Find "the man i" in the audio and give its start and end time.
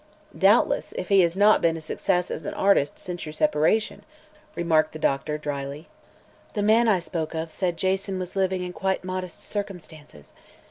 6.55-6.97